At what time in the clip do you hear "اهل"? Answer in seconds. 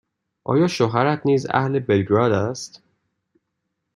1.49-1.79